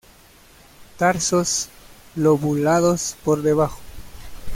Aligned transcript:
Tarsos 0.97 1.69
lobulados 2.15 3.15
por 3.23 3.43
debajo. 3.43 3.79